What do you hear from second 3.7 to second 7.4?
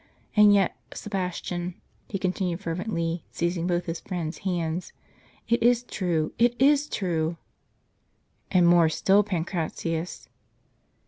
his friend's hands," it is true; it is true!""